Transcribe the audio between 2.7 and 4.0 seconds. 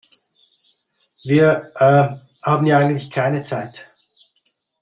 eigentlich keine Zeit.